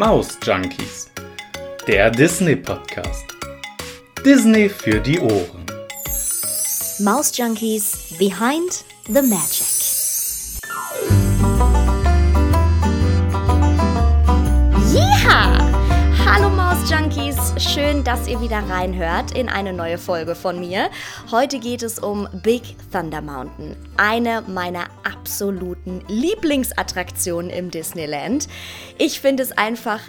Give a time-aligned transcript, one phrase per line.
[0.00, 1.10] Maus Junkies,
[1.86, 3.36] der Disney Podcast.
[4.24, 5.66] Disney für die Ohren.
[7.00, 9.66] Maus Junkies Behind the Magic.
[14.94, 15.69] Ja!
[16.80, 20.88] Maus Junkies, schön, dass ihr wieder reinhört in eine neue Folge von mir.
[21.30, 28.48] Heute geht es um Big Thunder Mountain, eine meiner absoluten Lieblingsattraktionen im Disneyland.
[28.96, 30.00] Ich finde es einfach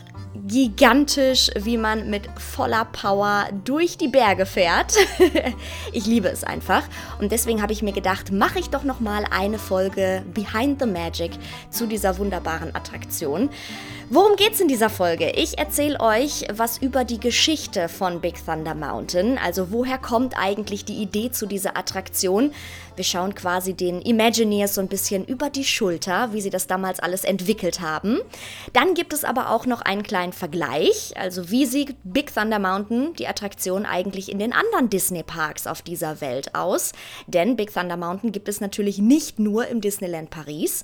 [0.48, 4.94] gigantisch, wie man mit voller Power durch die Berge fährt.
[5.92, 6.84] ich liebe es einfach
[7.20, 10.88] und deswegen habe ich mir gedacht, mache ich doch noch mal eine Folge Behind the
[10.88, 11.31] Magic
[11.70, 13.50] zu dieser wunderbaren Attraktion.
[14.14, 15.32] Worum geht's in dieser Folge?
[15.38, 20.84] Ich erzähle euch was über die Geschichte von Big Thunder Mountain, also woher kommt eigentlich
[20.84, 22.52] die Idee zu dieser Attraktion?
[22.98, 27.00] Wir schauen quasi den Imagineers so ein bisschen über die Schulter, wie sie das damals
[27.00, 28.20] alles entwickelt haben.
[28.73, 33.14] Dann gibt es aber auch noch einen kleinen Vergleich, also wie sieht Big Thunder Mountain,
[33.14, 36.92] die Attraktion, eigentlich in den anderen Disney Parks auf dieser Welt aus?
[37.28, 40.84] Denn Big Thunder Mountain gibt es natürlich nicht nur im Disneyland Paris.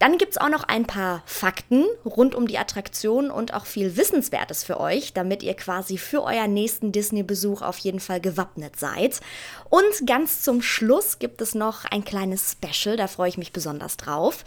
[0.00, 3.96] Dann gibt es auch noch ein paar Fakten rund um die Attraktion und auch viel
[3.96, 9.20] Wissenswertes für euch, damit ihr quasi für euren nächsten Disney-Besuch auf jeden Fall gewappnet seid.
[9.68, 13.98] Und ganz zum Schluss gibt es noch ein kleines Special, da freue ich mich besonders
[13.98, 14.44] drauf.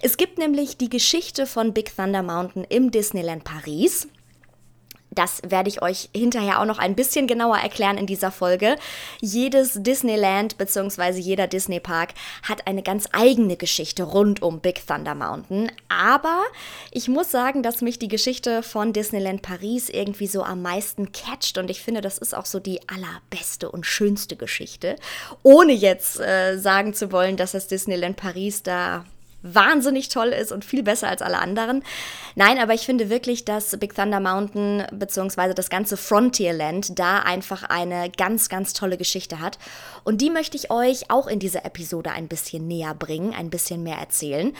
[0.00, 4.08] Es gibt nämlich die Geschichte von Big Thunder Mountain im Disneyland Paris.
[5.10, 8.76] Das werde ich euch hinterher auch noch ein bisschen genauer erklären in dieser Folge.
[9.20, 11.18] Jedes Disneyland bzw.
[11.18, 12.10] jeder Disney Park
[12.42, 15.72] hat eine ganz eigene Geschichte rund um Big Thunder Mountain.
[15.88, 16.42] Aber
[16.90, 21.58] ich muss sagen, dass mich die Geschichte von Disneyland Paris irgendwie so am meisten catcht
[21.58, 24.96] und ich finde, das ist auch so die allerbeste und schönste Geschichte.
[25.42, 29.04] Ohne jetzt äh, sagen zu wollen, dass das Disneyland Paris da
[29.42, 31.82] wahnsinnig toll ist und viel besser als alle anderen.
[32.34, 35.54] Nein, aber ich finde wirklich, dass Big Thunder Mountain bzw.
[35.54, 39.58] das ganze Frontierland da einfach eine ganz, ganz tolle Geschichte hat.
[40.04, 43.82] Und die möchte ich euch auch in dieser Episode ein bisschen näher bringen, ein bisschen
[43.82, 44.54] mehr erzählen.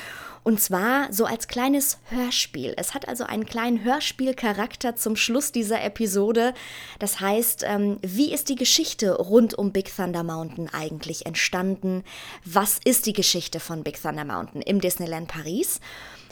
[0.49, 2.73] Und zwar so als kleines Hörspiel.
[2.79, 6.55] Es hat also einen kleinen Hörspielcharakter zum Schluss dieser Episode.
[6.99, 12.03] Das heißt, ähm, wie ist die Geschichte rund um Big Thunder Mountain eigentlich entstanden?
[12.47, 15.81] Was ist die Geschichte von Big Thunder Mountain im Disneyland Paris?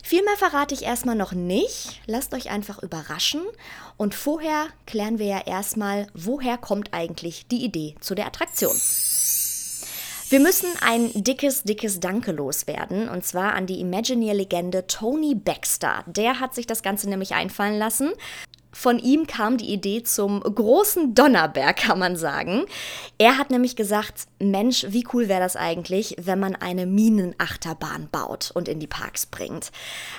[0.02, 2.00] Viel mehr verrate ich erstmal noch nicht.
[2.06, 3.42] Lasst euch einfach überraschen.
[3.96, 8.76] Und vorher klären wir ja erstmal, woher kommt eigentlich die Idee zu der Attraktion.
[10.28, 13.08] Wir müssen ein dickes, dickes Danke loswerden.
[13.08, 16.04] Und zwar an die Imagineer-Legende Tony Baxter.
[16.06, 18.12] Der hat sich das Ganze nämlich einfallen lassen.
[18.78, 22.66] Von ihm kam die Idee zum großen Donnerberg, kann man sagen.
[23.16, 28.50] Er hat nämlich gesagt, Mensch, wie cool wäre das eigentlich, wenn man eine Minenachterbahn baut
[28.52, 29.72] und in die Parks bringt.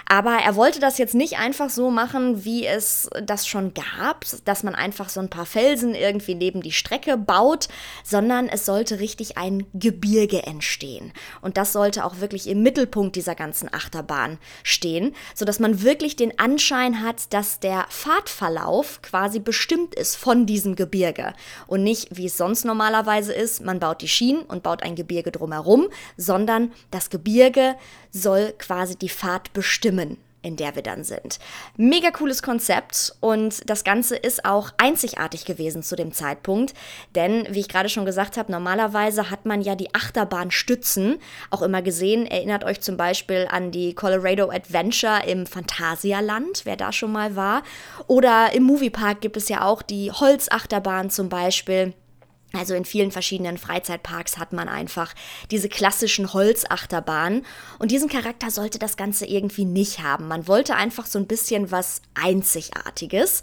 [0.09, 4.63] Aber er wollte das jetzt nicht einfach so machen, wie es das schon gab, dass
[4.63, 7.67] man einfach so ein paar Felsen irgendwie neben die Strecke baut,
[8.03, 11.13] sondern es sollte richtig ein Gebirge entstehen.
[11.41, 16.39] Und das sollte auch wirklich im Mittelpunkt dieser ganzen Achterbahn stehen, sodass man wirklich den
[16.39, 21.33] Anschein hat, dass der Fahrtfahrer Verlauf quasi bestimmt ist von diesem Gebirge.
[21.67, 25.31] Und nicht, wie es sonst normalerweise ist, man baut die Schienen und baut ein Gebirge
[25.31, 27.75] drumherum, sondern das Gebirge
[28.09, 31.39] soll quasi die Fahrt bestimmen in der wir dann sind.
[31.75, 36.73] Mega cooles Konzept und das Ganze ist auch einzigartig gewesen zu dem Zeitpunkt,
[37.15, 41.19] denn wie ich gerade schon gesagt habe, normalerweise hat man ja die Achterbahnstützen
[41.51, 42.25] auch immer gesehen.
[42.25, 47.63] Erinnert euch zum Beispiel an die Colorado Adventure im Phantasialand, wer da schon mal war.
[48.07, 51.93] Oder im Moviepark gibt es ja auch die Holzachterbahn zum Beispiel.
[52.53, 55.13] Also in vielen verschiedenen Freizeitparks hat man einfach
[55.51, 57.45] diese klassischen Holzachterbahnen
[57.77, 60.27] und diesen Charakter sollte das Ganze irgendwie nicht haben.
[60.27, 63.41] Man wollte einfach so ein bisschen was Einzigartiges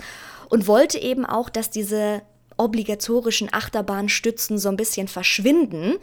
[0.49, 2.23] und wollte eben auch, dass diese
[2.57, 5.97] obligatorischen Achterbahnstützen so ein bisschen verschwinden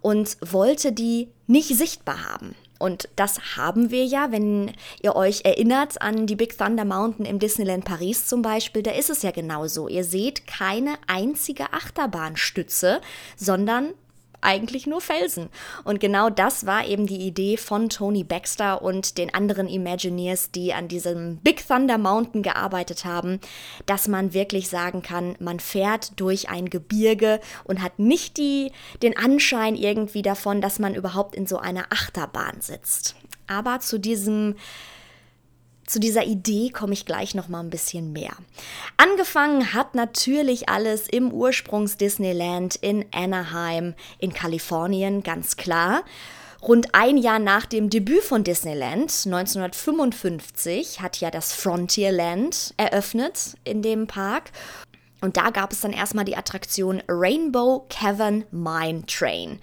[0.00, 2.54] und wollte die nicht sichtbar haben.
[2.82, 7.38] Und das haben wir ja, wenn ihr euch erinnert an die Big Thunder Mountain im
[7.38, 9.86] Disneyland Paris zum Beispiel, da ist es ja genauso.
[9.86, 13.00] Ihr seht keine einzige Achterbahnstütze,
[13.36, 13.94] sondern
[14.42, 15.48] eigentlich nur Felsen.
[15.84, 20.74] Und genau das war eben die Idee von Tony Baxter und den anderen Imagineers, die
[20.74, 23.40] an diesem Big Thunder Mountain gearbeitet haben,
[23.86, 28.72] dass man wirklich sagen kann, man fährt durch ein Gebirge und hat nicht die,
[29.02, 33.14] den Anschein irgendwie davon, dass man überhaupt in so einer Achterbahn sitzt.
[33.46, 34.56] Aber zu diesem
[35.86, 38.32] zu dieser Idee komme ich gleich noch mal ein bisschen mehr.
[38.96, 46.02] Angefangen hat natürlich alles im Ursprungs Disneyland in Anaheim in Kalifornien, ganz klar.
[46.62, 53.82] Rund ein Jahr nach dem Debüt von Disneyland, 1955, hat ja das Frontierland eröffnet in
[53.82, 54.52] dem Park.
[55.22, 59.60] Und da gab es dann erstmal die Attraktion Rainbow Cavern Mine Train.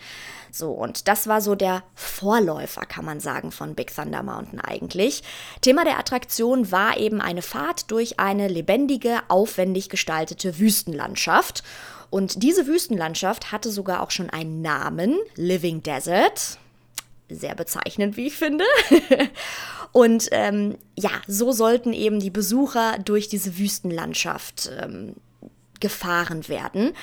[0.52, 5.22] So, und das war so der Vorläufer, kann man sagen, von Big Thunder Mountain eigentlich.
[5.62, 11.62] Thema der Attraktion war eben eine Fahrt durch eine lebendige, aufwendig gestaltete Wüstenlandschaft.
[12.10, 16.58] Und diese Wüstenlandschaft hatte sogar auch schon einen Namen, Living Desert.
[17.30, 18.66] Sehr bezeichnend, wie ich finde.
[19.92, 25.16] Und ähm, ja, so sollten eben die Besucher durch diese Wüstenlandschaft ähm,
[25.80, 26.94] gefahren werden.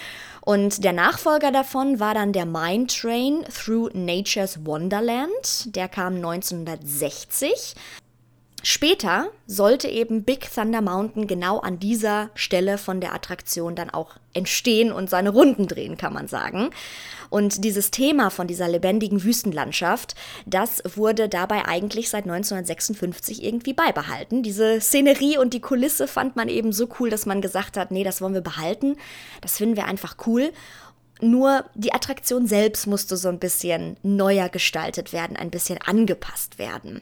[0.41, 5.75] Und der Nachfolger davon war dann der Mine Train Through Nature's Wonderland.
[5.75, 7.75] Der kam 1960.
[8.63, 14.17] Später sollte eben Big Thunder Mountain genau an dieser Stelle von der Attraktion dann auch
[14.35, 16.71] entstehen und seine Runden drehen, kann man sagen.
[17.31, 20.15] Und dieses Thema von dieser lebendigen Wüstenlandschaft,
[20.47, 24.43] das wurde dabei eigentlich seit 1956 irgendwie beibehalten.
[24.43, 28.05] Diese Szenerie und die Kulisse fand man eben so cool, dass man gesagt hat, nee,
[28.05, 28.97] das wollen wir behalten.
[29.41, 30.53] Das finden wir einfach cool.
[31.21, 37.01] Nur die Attraktion selbst musste so ein bisschen neuer gestaltet werden, ein bisschen angepasst werden.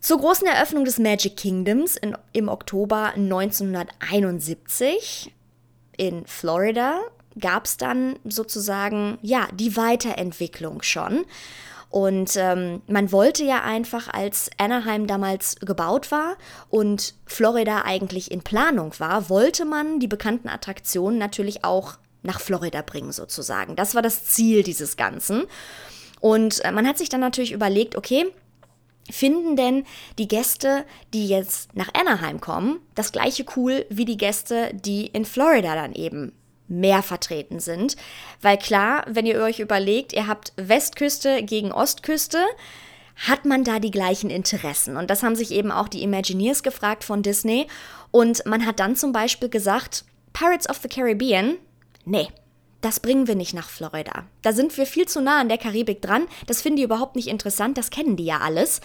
[0.00, 5.32] Zur großen Eröffnung des Magic Kingdoms in, im Oktober 1971
[5.96, 7.00] in Florida
[7.38, 11.24] gab es dann sozusagen ja die Weiterentwicklung schon.
[11.90, 16.36] Und ähm, man wollte ja einfach, als Anaheim damals gebaut war
[16.68, 22.82] und Florida eigentlich in Planung war, wollte man die bekannten Attraktionen natürlich auch nach Florida
[22.82, 23.74] bringen, sozusagen.
[23.74, 25.46] Das war das Ziel dieses Ganzen.
[26.20, 28.26] Und äh, man hat sich dann natürlich überlegt, okay,
[29.10, 29.84] Finden denn
[30.18, 35.24] die Gäste, die jetzt nach Anaheim kommen, das gleiche cool wie die Gäste, die in
[35.24, 36.32] Florida dann eben
[36.70, 37.96] mehr vertreten sind?
[38.40, 42.38] Weil klar, wenn ihr euch überlegt, ihr habt Westküste gegen Ostküste,
[43.16, 44.96] hat man da die gleichen Interessen?
[44.96, 47.66] Und das haben sich eben auch die Imagineers gefragt von Disney.
[48.10, 51.56] Und man hat dann zum Beispiel gesagt, Pirates of the Caribbean,
[52.04, 52.28] nee,
[52.80, 54.26] das bringen wir nicht nach Florida.
[54.40, 56.26] Da sind wir viel zu nah an der Karibik dran.
[56.46, 57.76] Das finden die überhaupt nicht interessant.
[57.76, 58.80] Das kennen die ja alles.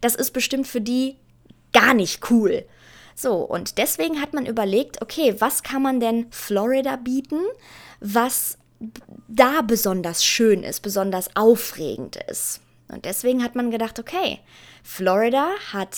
[0.00, 1.16] Das ist bestimmt für die
[1.72, 2.64] gar nicht cool.
[3.16, 7.40] So, und deswegen hat man überlegt, okay, was kann man denn Florida bieten,
[7.98, 8.58] was
[9.26, 12.60] da besonders schön ist, besonders aufregend ist.
[12.88, 14.38] Und deswegen hat man gedacht, okay,
[14.84, 15.96] Florida hat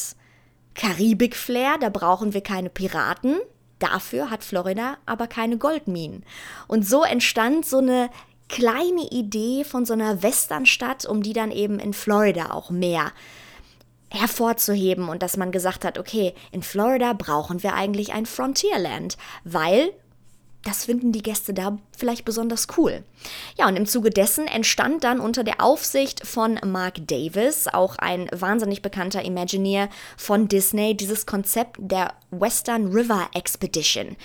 [0.75, 3.41] Karibik-Flair, da brauchen wir keine Piraten,
[3.79, 6.25] Dafür hat Florida aber keine Goldminen.
[6.67, 8.11] Und so entstand so eine
[8.49, 13.13] kleine Idee von so einer Westernstadt, um die dann eben in Florida auch mehr
[14.11, 19.93] hervorzuheben und dass man gesagt hat, okay, in Florida brauchen wir eigentlich ein Frontierland, weil
[20.65, 23.05] das finden die Gäste da vielleicht besonders cool.
[23.57, 28.29] Ja, und im Zuge dessen entstand dann unter der Aufsicht von Mark Davis, auch ein
[28.33, 34.17] wahnsinnig bekannter Imagineer von Disney, dieses Konzept der Western River Expedition.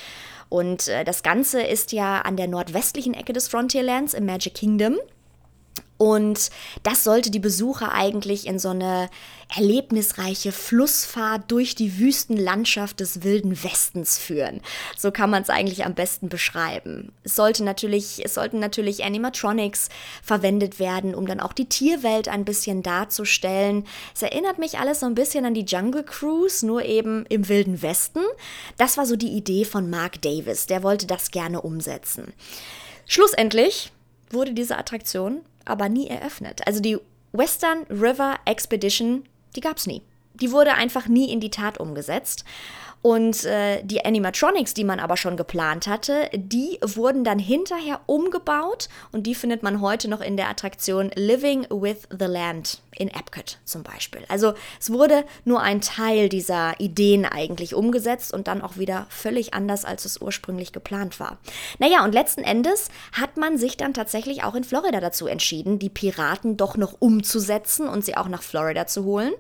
[0.50, 4.98] Und äh, das Ganze ist ja an der nordwestlichen Ecke des Frontierlands im Magic Kingdom.
[6.04, 6.50] Und
[6.84, 9.10] das sollte die Besucher eigentlich in so eine
[9.56, 14.60] erlebnisreiche Flussfahrt durch die Wüstenlandschaft des wilden Westens führen.
[14.98, 17.14] So kann man es eigentlich am besten beschreiben.
[17.24, 19.88] Es sollte natürlich, es sollten natürlich Animatronics
[20.22, 23.86] verwendet werden, um dann auch die Tierwelt ein bisschen darzustellen.
[24.14, 27.82] Es erinnert mich alles so ein bisschen an die Jungle Cruise, nur eben im wilden
[27.82, 28.26] Westen.
[28.76, 30.66] Das war so die Idee von Mark Davis.
[30.66, 32.34] Der wollte das gerne umsetzen.
[33.06, 33.94] Schlussendlich
[34.34, 36.66] wurde diese Attraktion aber nie eröffnet.
[36.68, 36.98] Also die
[37.32, 39.24] Western River Expedition,
[39.56, 40.02] die gab es nie.
[40.36, 42.44] Die wurde einfach nie in die Tat umgesetzt.
[43.04, 48.88] Und äh, die Animatronics, die man aber schon geplant hatte, die wurden dann hinterher umgebaut
[49.12, 53.58] und die findet man heute noch in der Attraktion Living with the Land in Epcot
[53.66, 54.22] zum Beispiel.
[54.30, 59.54] Also es wurde nur ein Teil dieser Ideen eigentlich umgesetzt und dann auch wieder völlig
[59.54, 61.40] anders, als es ursprünglich geplant war.
[61.80, 65.90] Naja, und letzten Endes hat man sich dann tatsächlich auch in Florida dazu entschieden, die
[65.90, 69.34] Piraten doch noch umzusetzen und sie auch nach Florida zu holen.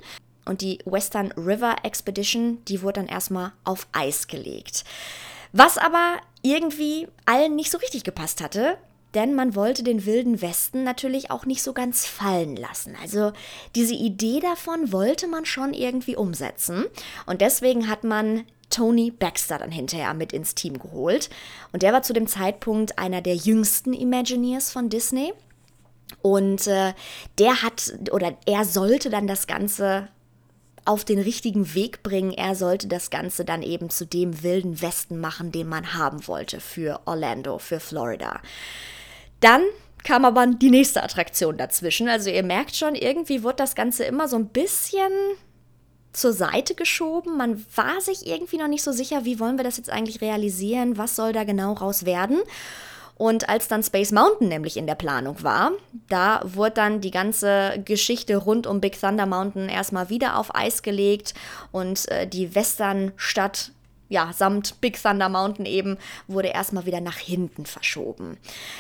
[0.46, 4.84] Und die Western River Expedition, die wurde dann erstmal auf Eis gelegt.
[5.52, 8.78] Was aber irgendwie allen nicht so richtig gepasst hatte,
[9.14, 12.98] denn man wollte den wilden Westen natürlich auch nicht so ganz fallen lassen.
[13.02, 13.32] Also
[13.76, 16.86] diese Idee davon wollte man schon irgendwie umsetzen.
[17.26, 21.30] Und deswegen hat man Tony Baxter dann hinterher mit ins Team geholt.
[21.72, 25.34] Und der war zu dem Zeitpunkt einer der jüngsten Imagineers von Disney.
[26.24, 26.94] Und äh,
[27.38, 30.08] der hat oder er sollte dann das Ganze
[30.86, 32.32] auf den richtigen Weg bringen.
[32.32, 36.60] Er sollte das Ganze dann eben zu dem wilden Westen machen, den man haben wollte
[36.60, 38.42] für Orlando, für Florida.
[39.40, 39.62] Dann
[40.04, 42.10] kam aber die nächste Attraktion dazwischen.
[42.10, 45.12] Also ihr merkt schon, irgendwie wird das Ganze immer so ein bisschen
[46.12, 47.38] zur Seite geschoben.
[47.38, 50.98] Man war sich irgendwie noch nicht so sicher, wie wollen wir das jetzt eigentlich realisieren,
[50.98, 52.40] was soll da genau raus werden.
[53.16, 55.72] Und als dann Space Mountain nämlich in der Planung war,
[56.10, 60.82] da wurde dann die ganze Geschichte rund um Big Thunder Mountain erstmal wieder auf Eis
[60.82, 61.34] gelegt
[61.72, 63.72] und äh, die Westernstadt
[64.14, 68.38] ja, samt Big Thunder Mountain eben, wurde erstmal wieder nach hinten verschoben.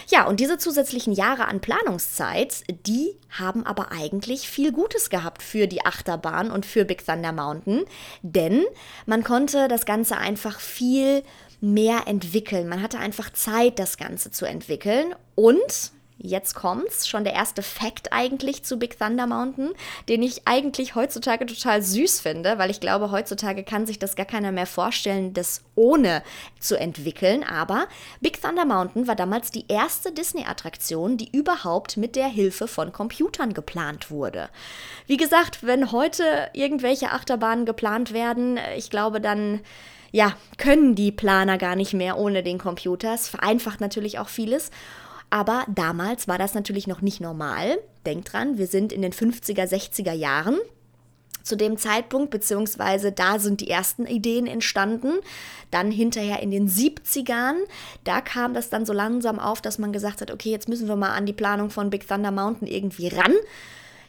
[0.07, 5.65] Ja, und diese zusätzlichen Jahre an Planungszeit, die haben aber eigentlich viel Gutes gehabt für
[5.65, 7.83] die Achterbahn und für Big Thunder Mountain,
[8.21, 8.63] denn
[9.07, 11.23] man konnte das Ganze einfach viel
[11.63, 12.67] mehr entwickeln.
[12.67, 15.93] Man hatte einfach Zeit, das Ganze zu entwickeln und
[16.25, 19.71] Jetzt kommt's, schon der erste Fact eigentlich zu Big Thunder Mountain,
[20.07, 24.25] den ich eigentlich heutzutage total süß finde, weil ich glaube, heutzutage kann sich das gar
[24.25, 26.23] keiner mehr vorstellen, das ohne
[26.59, 27.43] zu entwickeln.
[27.43, 27.87] Aber
[28.21, 33.53] Big Thunder Mountain war damals die erste Disney-Attraktion, die überhaupt mit der Hilfe von Computern
[33.53, 34.49] geplant wurde.
[35.07, 39.59] Wie gesagt, wenn heute irgendwelche Achterbahnen geplant werden, ich glaube, dann
[40.13, 43.15] ja, können die Planer gar nicht mehr ohne den Computer.
[43.15, 44.69] Es vereinfacht natürlich auch vieles.
[45.31, 47.79] Aber damals war das natürlich noch nicht normal.
[48.05, 50.59] Denkt dran, wir sind in den 50er, 60er Jahren
[51.41, 55.13] zu dem Zeitpunkt, beziehungsweise da sind die ersten Ideen entstanden.
[55.71, 57.55] Dann hinterher in den 70ern,
[58.03, 60.95] da kam das dann so langsam auf, dass man gesagt hat, okay, jetzt müssen wir
[60.95, 63.33] mal an die Planung von Big Thunder Mountain irgendwie ran.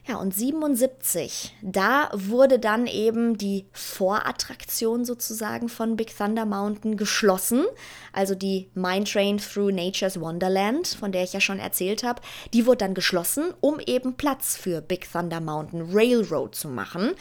[0.06, 7.64] Ja, und 77, da wurde dann eben die Vorattraktion sozusagen von Big Thunder Mountain geschlossen.
[8.12, 12.20] Also die Mine Train Through Nature's Wonderland, von der ich ja schon erzählt habe,
[12.52, 17.12] die wurde dann geschlossen, um eben Platz für Big Thunder Mountain Railroad zu machen.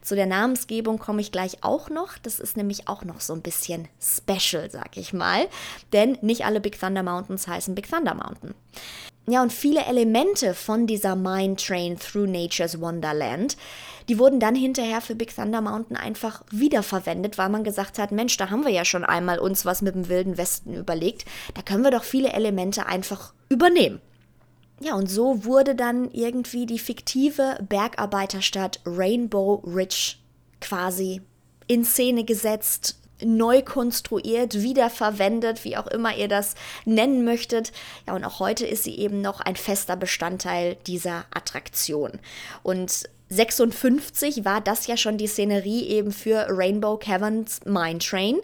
[0.00, 2.18] Zu der Namensgebung komme ich gleich auch noch.
[2.18, 5.46] Das ist nämlich auch noch so ein bisschen special, sag ich mal.
[5.92, 8.52] Denn nicht alle Big Thunder Mountains heißen Big Thunder Mountain.
[9.28, 13.56] Ja, und viele Elemente von dieser Mine Train Through Nature's Wonderland,
[14.08, 18.36] die wurden dann hinterher für Big Thunder Mountain einfach wiederverwendet, weil man gesagt hat, Mensch,
[18.36, 21.24] da haben wir ja schon einmal uns was mit dem Wilden Westen überlegt,
[21.54, 24.00] da können wir doch viele Elemente einfach übernehmen.
[24.80, 30.16] Ja, und so wurde dann irgendwie die fiktive Bergarbeiterstadt Rainbow Ridge
[30.60, 31.22] quasi
[31.68, 37.72] in Szene gesetzt, neu konstruiert, wiederverwendet, wie auch immer ihr das nennen möchtet.
[38.06, 42.12] Ja, und auch heute ist sie eben noch ein fester Bestandteil dieser Attraktion.
[42.62, 48.38] Und 56 war das ja schon die Szenerie eben für Rainbow Caverns Mine Train.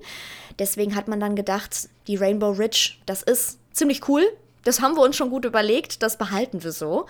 [0.58, 4.24] Deswegen hat man dann gedacht, die Rainbow Ridge, das ist ziemlich cool.
[4.64, 7.06] Das haben wir uns schon gut überlegt, das behalten wir so.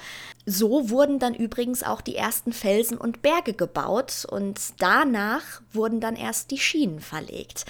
[0.47, 6.17] So wurden dann übrigens auch die ersten Felsen und Berge gebaut und danach wurden dann
[6.17, 7.65] erst die Schienen verlegt.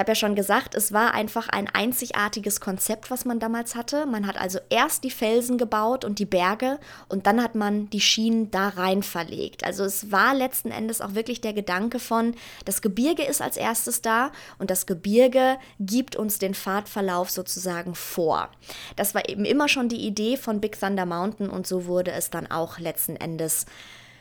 [0.00, 4.06] Ich habe ja schon gesagt, es war einfach ein einzigartiges Konzept, was man damals hatte.
[4.06, 6.78] Man hat also erst die Felsen gebaut und die Berge
[7.10, 9.62] und dann hat man die Schienen da rein verlegt.
[9.62, 14.00] Also es war letzten Endes auch wirklich der Gedanke von, das Gebirge ist als erstes
[14.00, 18.48] da und das Gebirge gibt uns den Fahrtverlauf sozusagen vor.
[18.96, 22.30] Das war eben immer schon die Idee von Big Thunder Mountain und so wurde es
[22.30, 23.66] dann auch letzten Endes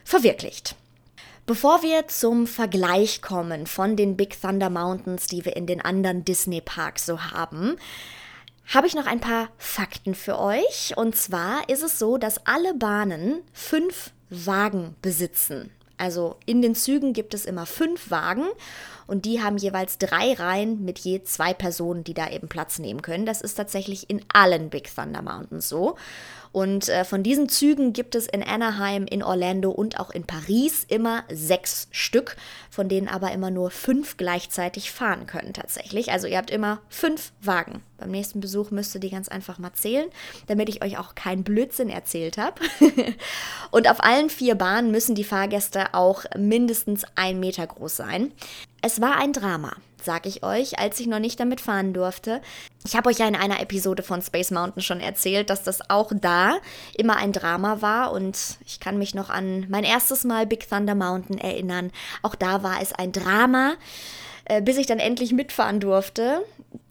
[0.03, 0.75] verwirklicht.
[1.49, 6.23] Bevor wir zum Vergleich kommen von den Big Thunder Mountains, die wir in den anderen
[6.23, 7.77] Disney Parks so haben,
[8.67, 10.93] habe ich noch ein paar Fakten für euch.
[10.95, 15.71] Und zwar ist es so, dass alle Bahnen fünf Wagen besitzen.
[15.97, 18.45] Also in den Zügen gibt es immer fünf Wagen
[19.07, 23.01] und die haben jeweils drei Reihen mit je zwei Personen, die da eben Platz nehmen
[23.01, 23.25] können.
[23.25, 25.95] Das ist tatsächlich in allen Big Thunder Mountains so.
[26.51, 30.83] Und äh, von diesen Zügen gibt es in Anaheim, in Orlando und auch in Paris
[30.87, 32.35] immer sechs Stück,
[32.69, 36.11] von denen aber immer nur fünf gleichzeitig fahren können tatsächlich.
[36.11, 37.83] Also ihr habt immer fünf Wagen.
[37.97, 40.09] Beim nächsten Besuch müsst ihr die ganz einfach mal zählen,
[40.47, 42.61] damit ich euch auch keinen Blödsinn erzählt habe.
[43.71, 48.31] und auf allen vier Bahnen müssen die Fahrgäste auch mindestens ein Meter groß sein.
[48.81, 52.41] Es war ein Drama sag ich euch, als ich noch nicht damit fahren durfte.
[52.85, 56.11] Ich habe euch ja in einer Episode von Space Mountain schon erzählt, dass das auch
[56.13, 56.57] da
[56.97, 60.95] immer ein Drama war und ich kann mich noch an mein erstes Mal Big Thunder
[60.95, 61.91] Mountain erinnern.
[62.21, 63.73] Auch da war es ein Drama,
[64.45, 66.43] äh, bis ich dann endlich mitfahren durfte.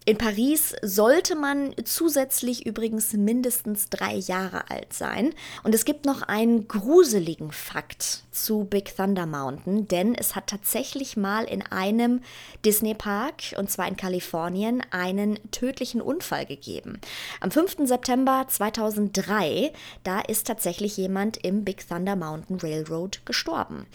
[0.09, 5.35] In Paris sollte man zusätzlich übrigens mindestens drei Jahre alt sein.
[5.61, 11.15] Und es gibt noch einen gruseligen Fakt zu Big Thunder Mountain, denn es hat tatsächlich
[11.15, 12.21] mal in einem
[12.65, 16.99] Disney Park, und zwar in Kalifornien, einen tödlichen Unfall gegeben.
[17.39, 17.87] Am 5.
[17.87, 19.71] September 2003,
[20.03, 23.85] da ist tatsächlich jemand im Big Thunder Mountain Railroad gestorben.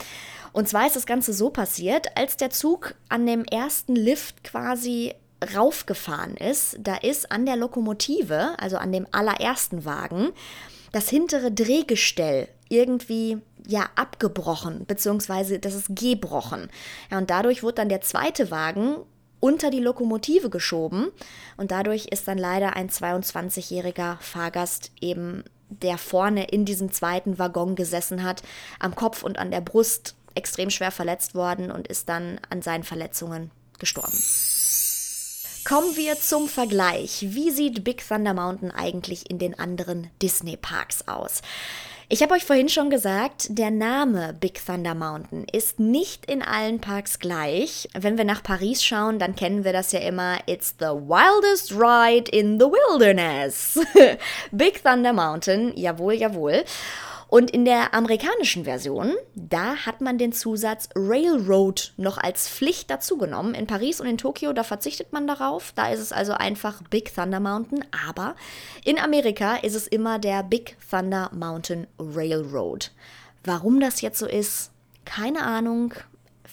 [0.52, 5.12] Und zwar ist das Ganze so passiert, als der Zug an dem ersten Lift quasi
[5.54, 10.30] raufgefahren ist, da ist an der Lokomotive, also an dem allerersten Wagen,
[10.92, 16.70] das hintere Drehgestell irgendwie ja abgebrochen, beziehungsweise das ist gebrochen.
[17.10, 18.96] Ja, und dadurch wurde dann der zweite Wagen
[19.40, 21.10] unter die Lokomotive geschoben
[21.56, 27.74] und dadurch ist dann leider ein 22-jähriger Fahrgast eben, der vorne in diesem zweiten Waggon
[27.74, 28.42] gesessen hat,
[28.78, 32.84] am Kopf und an der Brust extrem schwer verletzt worden und ist dann an seinen
[32.84, 34.18] Verletzungen gestorben.
[35.64, 37.24] Kommen wir zum Vergleich.
[37.30, 41.40] Wie sieht Big Thunder Mountain eigentlich in den anderen Disney-Parks aus?
[42.10, 46.82] Ich habe euch vorhin schon gesagt, der Name Big Thunder Mountain ist nicht in allen
[46.82, 47.88] Parks gleich.
[47.94, 52.30] Wenn wir nach Paris schauen, dann kennen wir das ja immer, it's the wildest ride
[52.30, 53.80] in the wilderness.
[54.52, 56.64] Big Thunder Mountain, jawohl, jawohl.
[57.28, 63.54] Und in der amerikanischen Version, da hat man den Zusatz Railroad noch als Pflicht dazugenommen.
[63.54, 65.72] In Paris und in Tokio, da verzichtet man darauf.
[65.74, 67.84] Da ist es also einfach Big Thunder Mountain.
[68.06, 68.36] Aber
[68.84, 72.92] in Amerika ist es immer der Big Thunder Mountain Railroad.
[73.44, 74.70] Warum das jetzt so ist,
[75.04, 75.94] keine Ahnung.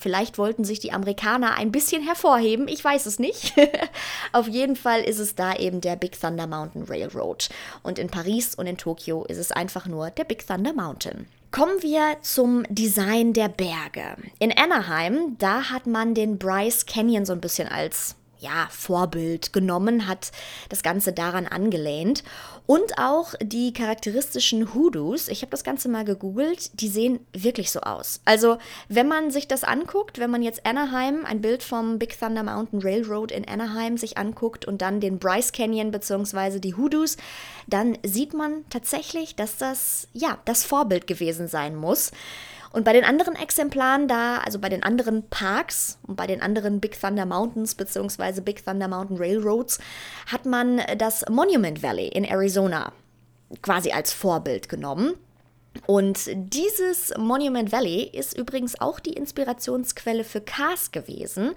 [0.01, 3.53] Vielleicht wollten sich die Amerikaner ein bisschen hervorheben, ich weiß es nicht.
[4.33, 7.49] Auf jeden Fall ist es da eben der Big Thunder Mountain Railroad.
[7.83, 11.27] Und in Paris und in Tokio ist es einfach nur der Big Thunder Mountain.
[11.51, 14.15] Kommen wir zum Design der Berge.
[14.39, 20.07] In Anaheim, da hat man den Bryce Canyon so ein bisschen als ja, Vorbild genommen,
[20.07, 20.31] hat
[20.69, 22.23] das Ganze daran angelehnt.
[22.65, 27.81] Und auch die charakteristischen Hoodoos, ich habe das Ganze mal gegoogelt, die sehen wirklich so
[27.81, 28.21] aus.
[28.25, 28.57] Also,
[28.89, 32.81] wenn man sich das anguckt, wenn man jetzt Anaheim, ein Bild vom Big Thunder Mountain
[32.81, 36.59] Railroad in Anaheim sich anguckt und dann den Bryce Canyon bzw.
[36.59, 37.17] die Hoodoos,
[37.67, 42.11] dann sieht man tatsächlich, dass das ja das Vorbild gewesen sein muss.
[42.71, 46.79] Und bei den anderen Exemplaren da, also bei den anderen Parks und bei den anderen
[46.79, 48.41] Big Thunder Mountains bzw.
[48.41, 49.79] Big Thunder Mountain Railroads,
[50.27, 52.93] hat man das Monument Valley in Arizona
[53.61, 55.15] quasi als Vorbild genommen.
[55.85, 61.51] Und dieses Monument Valley ist übrigens auch die Inspirationsquelle für Cars gewesen.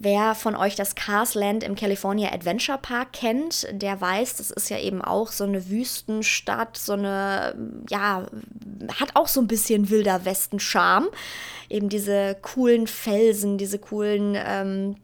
[0.00, 4.70] Wer von euch das Cars Land im California Adventure Park kennt, der weiß, das ist
[4.70, 7.56] ja eben auch so eine Wüstenstadt, so eine,
[7.90, 8.26] ja,
[9.00, 11.08] hat auch so ein bisschen wilder Westen-Charme.
[11.68, 14.96] Eben diese coolen Felsen, diese coolen ähm,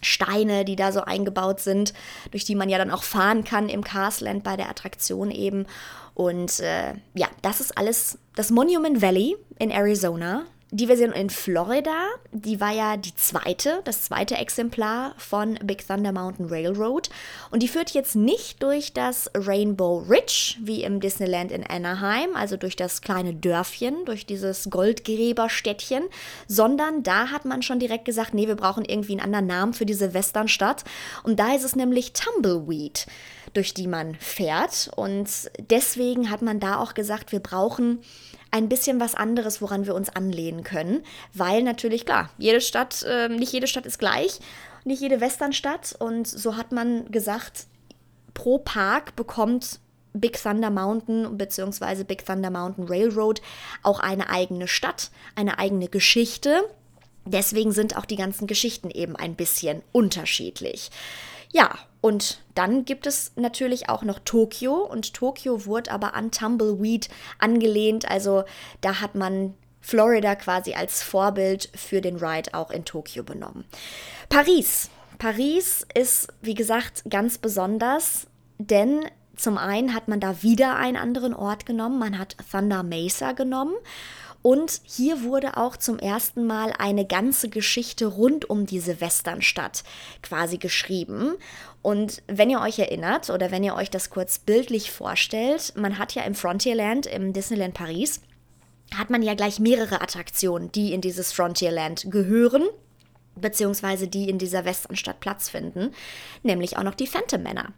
[0.00, 1.92] Steine, die da so eingebaut sind,
[2.30, 5.66] durch die man ja dann auch fahren kann im Carsland bei der Attraktion eben.
[6.14, 12.08] Und äh, ja, das ist alles das Monument Valley in Arizona die Version in Florida,
[12.32, 17.10] die war ja die zweite, das zweite Exemplar von Big Thunder Mountain Railroad.
[17.50, 22.56] Und die führt jetzt nicht durch das Rainbow Ridge, wie im Disneyland in Anaheim, also
[22.56, 26.04] durch das kleine Dörfchen, durch dieses Goldgräberstädtchen,
[26.48, 29.84] sondern da hat man schon direkt gesagt, nee, wir brauchen irgendwie einen anderen Namen für
[29.84, 30.84] diese Westernstadt.
[31.22, 33.06] Und da ist es nämlich Tumbleweed
[33.52, 34.90] durch die man fährt.
[34.96, 35.28] Und
[35.70, 37.98] deswegen hat man da auch gesagt, wir brauchen
[38.52, 41.02] ein bisschen was anderes, woran wir uns anlehnen können,
[41.34, 44.38] weil natürlich klar, jede Stadt, äh, nicht jede Stadt ist gleich,
[44.84, 47.66] nicht jede Westernstadt und so hat man gesagt,
[48.34, 49.80] pro Park bekommt
[50.12, 52.04] Big Thunder Mountain bzw.
[52.04, 53.40] Big Thunder Mountain Railroad
[53.82, 56.62] auch eine eigene Stadt, eine eigene Geschichte.
[57.24, 60.90] Deswegen sind auch die ganzen Geschichten eben ein bisschen unterschiedlich.
[61.52, 67.08] Ja, und dann gibt es natürlich auch noch Tokio und Tokio wurde aber an Tumbleweed
[67.38, 68.10] angelehnt.
[68.10, 68.42] Also
[68.80, 73.64] da hat man Florida quasi als Vorbild für den Ride auch in Tokio benommen.
[74.28, 74.90] Paris.
[75.18, 78.26] Paris ist, wie gesagt, ganz besonders,
[78.58, 79.04] denn
[79.36, 82.00] zum einen hat man da wieder einen anderen Ort genommen.
[82.00, 83.74] Man hat Thunder Mesa genommen
[84.42, 89.84] und hier wurde auch zum ersten Mal eine ganze Geschichte rund um diese Westernstadt
[90.22, 91.34] quasi geschrieben.
[91.80, 96.14] Und wenn ihr euch erinnert oder wenn ihr euch das kurz bildlich vorstellt, man hat
[96.14, 98.20] ja im Frontierland, im Disneyland Paris,
[98.96, 102.64] hat man ja gleich mehrere Attraktionen, die in dieses Frontierland gehören
[103.34, 105.92] beziehungsweise die in dieser Westernstadt Platz finden,
[106.42, 107.72] nämlich auch noch die Phantom Männer.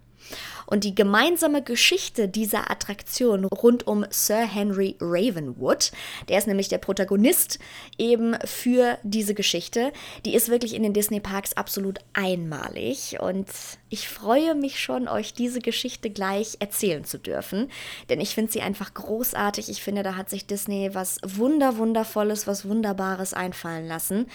[0.67, 5.93] Und die gemeinsame Geschichte dieser Attraktion rund um Sir Henry Ravenwood,
[6.29, 7.59] der ist nämlich der Protagonist
[7.99, 9.93] eben für diese Geschichte,
[10.25, 13.19] die ist wirklich in den Disney Parks absolut einmalig.
[13.21, 13.49] Und
[13.91, 17.71] ich freue mich schon, euch diese Geschichte gleich erzählen zu dürfen,
[18.09, 19.69] denn ich finde sie einfach großartig.
[19.69, 24.27] Ich finde, da hat sich Disney was wunder wundervolles, was wunderbares einfallen lassen.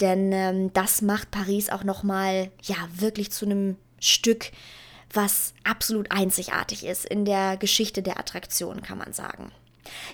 [0.00, 4.50] Denn ähm, das macht Paris auch noch mal ja wirklich zu einem Stück
[5.12, 9.52] was absolut einzigartig ist in der Geschichte der Attraktion, kann man sagen.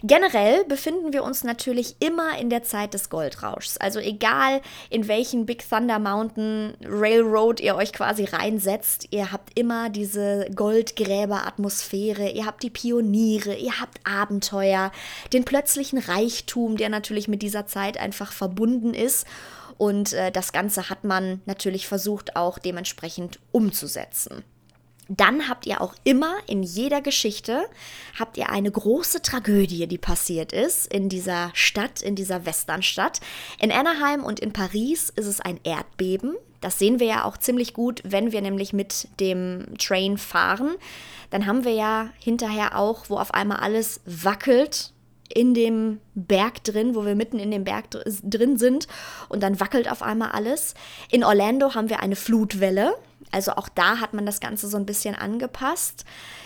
[0.03, 3.77] Generell befinden wir uns natürlich immer in der Zeit des Goldrauschs.
[3.77, 9.91] Also egal in welchen Big Thunder Mountain Railroad ihr euch quasi reinsetzt, ihr habt immer
[9.91, 14.93] diese Goldgräber-Atmosphäre, ihr habt die Pioniere, ihr habt Abenteuer,
[15.33, 19.27] den plötzlichen Reichtum, der natürlich mit dieser Zeit einfach verbunden ist.
[19.79, 24.45] Und äh, das Ganze hat man natürlich versucht auch dementsprechend umzusetzen
[25.16, 27.64] dann habt ihr auch immer in jeder Geschichte
[28.18, 33.20] habt ihr eine große Tragödie, die passiert ist in dieser Stadt, in dieser Westernstadt.
[33.61, 36.37] In Anaheim und in Paris ist es ein Erdbeben.
[36.62, 40.77] Das sehen wir ja auch ziemlich gut, wenn wir nämlich mit dem Train fahren.
[41.31, 44.92] Dann haben wir ja hinterher auch, wo auf einmal alles wackelt
[45.35, 48.87] in dem Berg drin, wo wir mitten in dem Berg drin sind
[49.29, 50.75] und dann wackelt auf einmal alles.
[51.11, 52.94] In Orlando haben wir eine Flutwelle.
[53.33, 56.05] Also auch da hat man das Ganze so ein bisschen angepasst.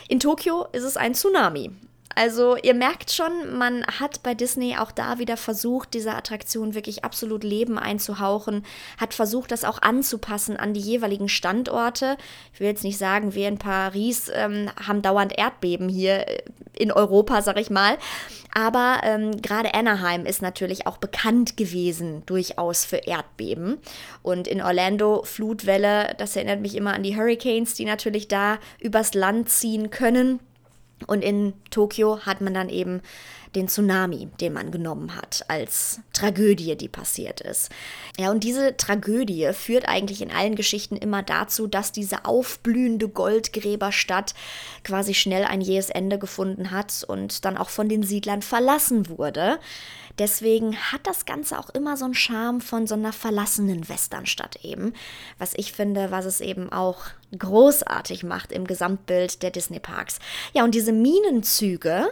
[0.09, 1.73] In Tokio ist es ein Tsunami.
[2.17, 7.05] Also ihr merkt schon, man hat bei Disney auch da wieder versucht, dieser Attraktion wirklich
[7.05, 8.65] absolut Leben einzuhauchen,
[8.97, 12.17] hat versucht, das auch anzupassen an die jeweiligen Standorte.
[12.55, 16.91] Ich will jetzt nicht sagen, wir in Paris ähm, haben dauernd Erdbeben hier äh, in
[16.91, 17.99] Europa, sag ich mal.
[18.55, 23.77] Aber ähm, gerade Anaheim ist natürlich auch bekannt gewesen durchaus für Erdbeben.
[24.23, 29.13] Und in Orlando Flutwelle, das erinnert mich immer an die Hurricanes, die natürlich da übers
[29.13, 30.41] Land ziehen können.
[31.07, 33.03] Und in Tokio hat man dann eben
[33.57, 37.71] den Tsunami, den man genommen hat, als Tragödie, die passiert ist.
[38.19, 44.35] Ja, und diese Tragödie führt eigentlich in allen Geschichten immer dazu, dass diese aufblühende Goldgräberstadt
[44.85, 49.59] quasi schnell ein jähes Ende gefunden hat und dann auch von den Siedlern verlassen wurde.
[50.19, 54.93] Deswegen hat das Ganze auch immer so einen Charme von so einer verlassenen Westernstadt eben,
[55.39, 57.07] was ich finde, was es eben auch
[57.39, 60.19] großartig macht im Gesamtbild der Disney Parks.
[60.55, 62.09] Ja, und diese Minenzüge,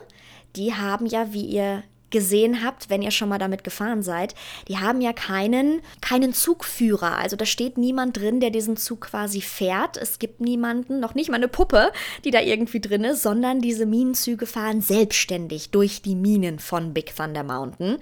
[0.56, 1.82] die haben ja, wie ihr
[2.14, 4.36] gesehen habt, wenn ihr schon mal damit gefahren seid,
[4.68, 7.18] die haben ja keinen, keinen Zugführer.
[7.18, 9.96] Also da steht niemand drin, der diesen Zug quasi fährt.
[9.96, 11.90] Es gibt niemanden, noch nicht mal eine Puppe,
[12.24, 17.16] die da irgendwie drin ist, sondern diese Minenzüge fahren selbstständig durch die Minen von Big
[17.16, 17.96] Thunder Mountain.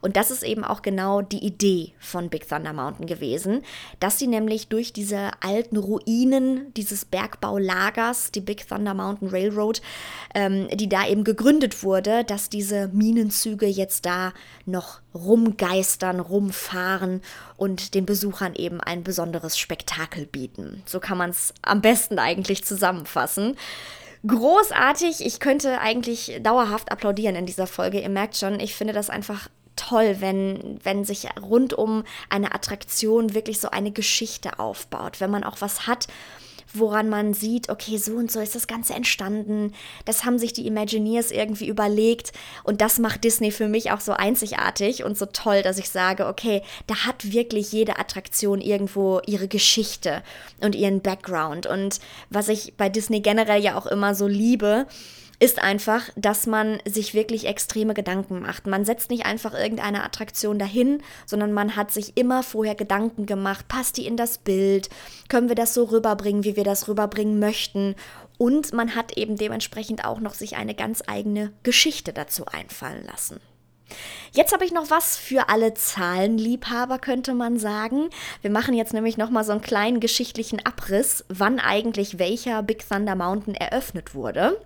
[0.00, 3.64] Und das ist eben auch genau die Idee von Big Thunder Mountain gewesen,
[4.00, 9.82] dass sie nämlich durch diese alten Ruinen dieses Bergbaulagers, die Big Thunder Mountain Railroad,
[10.34, 14.32] ähm, die da eben gegründet wurde, dass diese Minenzüge Züge jetzt da
[14.66, 17.22] noch rumgeistern, rumfahren
[17.56, 20.82] und den Besuchern eben ein besonderes Spektakel bieten.
[20.86, 23.56] So kann man es am besten eigentlich zusammenfassen.
[24.26, 28.00] Großartig, ich könnte eigentlich dauerhaft applaudieren in dieser Folge.
[28.00, 33.34] Ihr merkt schon, ich finde das einfach toll, wenn, wenn sich rund um eine Attraktion
[33.34, 36.08] wirklich so eine Geschichte aufbaut, wenn man auch was hat,
[36.72, 39.72] woran man sieht, okay, so und so ist das Ganze entstanden.
[40.04, 42.32] Das haben sich die Imagineers irgendwie überlegt.
[42.64, 46.26] Und das macht Disney für mich auch so einzigartig und so toll, dass ich sage,
[46.26, 50.22] okay, da hat wirklich jede Attraktion irgendwo ihre Geschichte
[50.60, 51.66] und ihren Background.
[51.66, 52.00] Und
[52.30, 54.86] was ich bei Disney generell ja auch immer so liebe,
[55.40, 58.66] ist einfach, dass man sich wirklich extreme Gedanken macht.
[58.66, 63.68] Man setzt nicht einfach irgendeine Attraktion dahin, sondern man hat sich immer vorher Gedanken gemacht,
[63.68, 64.88] passt die in das Bild,
[65.28, 67.94] können wir das so rüberbringen, wie wir das rüberbringen möchten.
[68.36, 73.40] Und man hat eben dementsprechend auch noch sich eine ganz eigene Geschichte dazu einfallen lassen.
[74.32, 78.10] Jetzt habe ich noch was für alle Zahlenliebhaber, könnte man sagen.
[78.42, 82.86] Wir machen jetzt nämlich noch mal so einen kleinen geschichtlichen Abriss, wann eigentlich welcher Big
[82.86, 84.60] Thunder Mountain eröffnet wurde.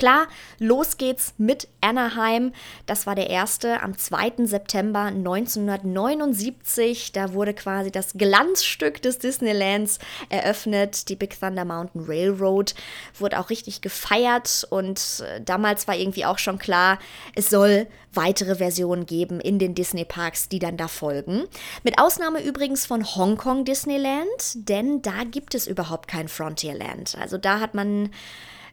[0.00, 0.26] Klar,
[0.58, 2.54] los geht's mit Anaheim.
[2.86, 4.46] Das war der erste am 2.
[4.46, 7.12] September 1979.
[7.12, 9.98] Da wurde quasi das Glanzstück des Disneylands
[10.30, 11.10] eröffnet.
[11.10, 12.74] Die Big Thunder Mountain Railroad
[13.18, 16.98] wurde auch richtig gefeiert und äh, damals war irgendwie auch schon klar,
[17.34, 21.44] es soll weitere Versionen geben in den Disney Parks, die dann da folgen.
[21.84, 27.18] Mit Ausnahme übrigens von Hongkong Disneyland, denn da gibt es überhaupt kein Frontierland.
[27.20, 28.08] Also da hat man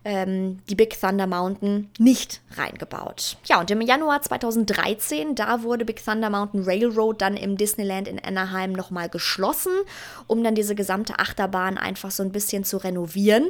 [0.05, 3.37] ähm, die Big Thunder Mountain nicht reingebaut.
[3.45, 8.19] Ja, und im Januar 2013, da wurde Big Thunder Mountain Railroad dann im Disneyland in
[8.19, 9.73] Anaheim nochmal geschlossen,
[10.27, 13.49] um dann diese gesamte Achterbahn einfach so ein bisschen zu renovieren.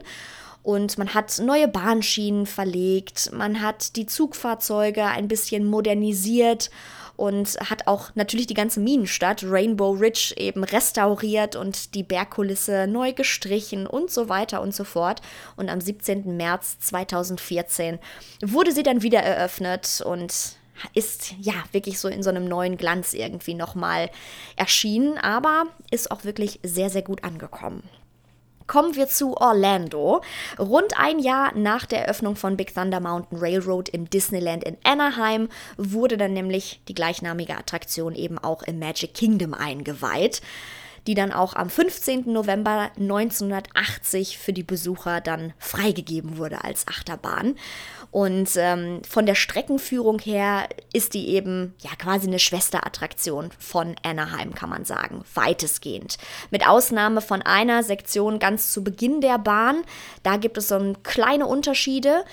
[0.63, 6.69] Und man hat neue Bahnschienen verlegt, man hat die Zugfahrzeuge ein bisschen modernisiert
[7.17, 13.11] und hat auch natürlich die ganze Minenstadt Rainbow Ridge eben restauriert und die Bergkulisse neu
[13.11, 15.21] gestrichen und so weiter und so fort.
[15.57, 16.37] Und am 17.
[16.37, 17.99] März 2014
[18.41, 20.57] wurde sie dann wieder eröffnet und
[20.93, 24.11] ist ja wirklich so in so einem neuen Glanz irgendwie nochmal
[24.55, 27.81] erschienen, aber ist auch wirklich sehr, sehr gut angekommen.
[28.67, 30.21] Kommen wir zu Orlando.
[30.59, 35.47] Rund ein Jahr nach der Eröffnung von Big Thunder Mountain Railroad im Disneyland in Anaheim
[35.77, 40.41] wurde dann nämlich die gleichnamige Attraktion eben auch im Magic Kingdom eingeweiht
[41.07, 42.31] die dann auch am 15.
[42.31, 47.55] November 1980 für die Besucher dann freigegeben wurde als Achterbahn.
[48.11, 54.55] Und ähm, von der Streckenführung her ist die eben ja quasi eine Schwesterattraktion von Anaheim,
[54.55, 56.17] kann man sagen, weitestgehend.
[56.49, 59.83] Mit Ausnahme von einer Sektion ganz zu Beginn der Bahn.
[60.23, 62.23] Da gibt es so kleine Unterschiede.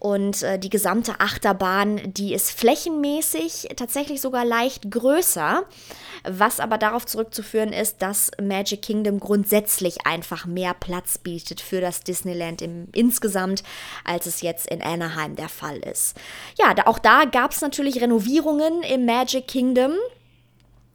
[0.00, 5.64] Und äh, die gesamte Achterbahn, die ist flächenmäßig tatsächlich sogar leicht größer,
[6.24, 12.02] was aber darauf zurückzuführen ist, dass Magic Kingdom grundsätzlich einfach mehr Platz bietet für das
[12.02, 13.64] Disneyland im, insgesamt,
[14.04, 16.16] als es jetzt in Anaheim der Fall ist.
[16.58, 19.92] Ja, da, auch da gab es natürlich Renovierungen im Magic Kingdom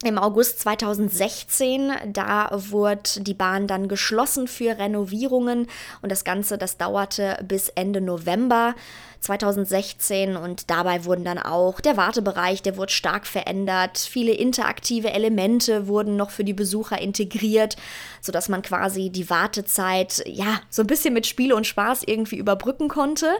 [0.03, 5.67] im August 2016, da wurde die Bahn dann geschlossen für Renovierungen.
[6.01, 8.75] Und das Ganze, das dauerte bis Ende November
[9.23, 15.87] 2016 und dabei wurden dann auch der Wartebereich, der wurde stark verändert, viele interaktive Elemente
[15.87, 17.77] wurden noch für die Besucher integriert,
[18.21, 22.89] sodass man quasi die Wartezeit ja so ein bisschen mit Spiel und Spaß irgendwie überbrücken
[22.89, 23.31] konnte.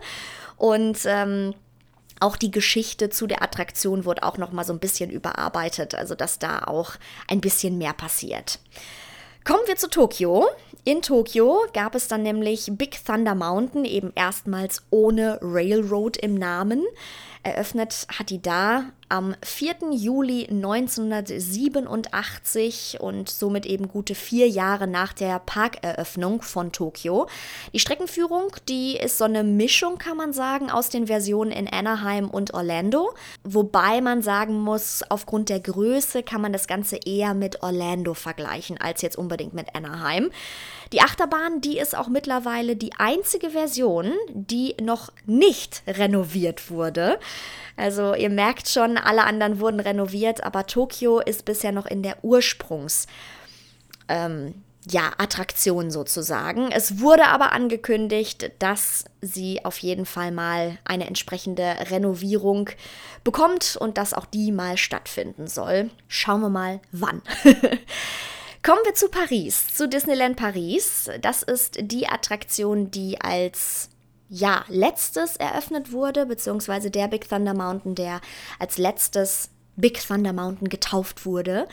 [0.56, 1.54] Und ähm,
[2.24, 6.16] auch die Geschichte zu der Attraktion wurde auch noch mal so ein bisschen überarbeitet, also
[6.16, 6.94] dass da auch
[7.28, 8.60] ein bisschen mehr passiert.
[9.44, 10.48] Kommen wir zu Tokio.
[10.86, 16.84] In Tokio gab es dann nämlich Big Thunder Mountain, eben erstmals ohne Railroad im Namen.
[17.44, 19.91] Eröffnet hat die da am 4.
[19.91, 27.28] Juli 1987 und somit eben gute vier Jahre nach der Parkeröffnung von Tokio.
[27.73, 32.28] Die Streckenführung, die ist so eine Mischung, kann man sagen, aus den Versionen in Anaheim
[32.28, 33.13] und Orlando.
[33.43, 38.82] Wobei man sagen muss, aufgrund der Größe kann man das Ganze eher mit Orlando vergleichen,
[38.82, 40.32] als jetzt unbedingt mit Anaheim.
[40.91, 47.19] Die Achterbahn, die ist auch mittlerweile die einzige Version, die noch nicht renoviert wurde.
[47.76, 52.24] Also ihr merkt schon, alle anderen wurden renoviert, aber Tokio ist bisher noch in der
[52.24, 53.08] Ursprungs.
[54.08, 54.56] Ähm,
[54.89, 56.72] ja, Attraktion sozusagen.
[56.72, 62.70] Es wurde aber angekündigt, dass sie auf jeden Fall mal eine entsprechende Renovierung
[63.24, 65.89] bekommt und dass auch die mal stattfinden soll.
[66.08, 67.22] Schauen wir mal, wann.
[68.63, 71.10] Kommen wir zu Paris, zu Disneyland Paris.
[71.22, 73.89] Das ist die Attraktion, die als
[74.34, 78.19] ja, letztes eröffnet wurde, beziehungsweise der Big Thunder Mountain, der
[78.58, 81.67] als letztes Big Thunder Mountain getauft wurde.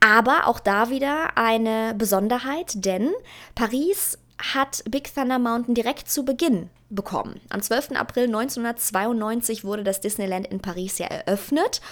[0.00, 3.10] Aber auch da wieder eine Besonderheit, denn
[3.54, 7.38] Paris hat Big Thunder Mountain direkt zu Beginn bekommen.
[7.50, 7.90] Am 12.
[7.92, 11.82] April 1992 wurde das Disneyland in Paris ja eröffnet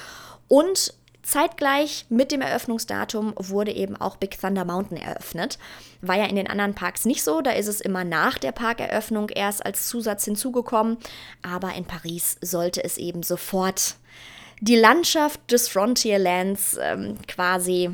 [0.49, 0.95] und
[1.29, 5.59] Zeitgleich mit dem Eröffnungsdatum wurde eben auch Big Thunder Mountain eröffnet.
[6.01, 9.29] War ja in den anderen Parks nicht so, da ist es immer nach der Parkeröffnung
[9.29, 10.97] erst als Zusatz hinzugekommen.
[11.43, 13.97] Aber in Paris sollte es eben sofort
[14.61, 17.91] die Landschaft des Frontierlands ähm, quasi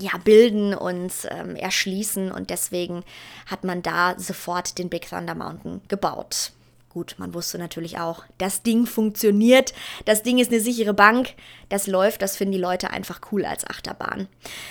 [0.00, 3.04] ja, bilden und ähm, erschließen und deswegen
[3.46, 6.50] hat man da sofort den Big Thunder Mountain gebaut.
[6.98, 9.72] Gut, man wusste natürlich auch, das Ding funktioniert,
[10.04, 11.34] das Ding ist eine sichere Bank,
[11.68, 14.26] das läuft, das finden die Leute einfach cool als Achterbahn.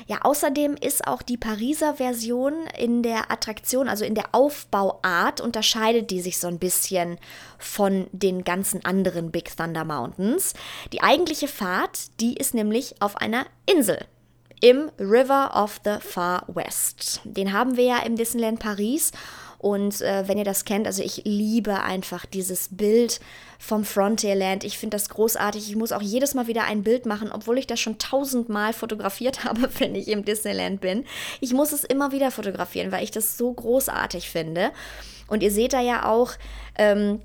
[0.08, 6.12] Ja, außerdem ist auch die Pariser Version in der Attraktion, also in der Aufbauart, unterscheidet
[6.12, 7.18] die sich so ein bisschen
[7.60, 10.54] von den ganzen anderen Big Thunder Mountains.
[10.92, 14.00] Die eigentliche Fahrt, die ist nämlich auf einer Insel
[14.60, 17.22] im River of the Far West.
[17.24, 19.14] Den haben wir ja im Disneyland Paris
[19.60, 23.20] und äh, wenn ihr das kennt, also ich liebe einfach dieses Bild
[23.60, 24.64] vom Frontierland.
[24.64, 25.68] Ich finde das großartig.
[25.68, 29.44] Ich muss auch jedes Mal wieder ein Bild machen, obwohl ich das schon tausendmal fotografiert
[29.44, 31.06] habe, wenn ich im Disneyland bin.
[31.42, 34.72] Ich muss es immer wieder fotografieren, weil ich das so großartig finde.
[35.28, 36.34] Und ihr seht da ja auch,
[36.78, 37.22] ähm,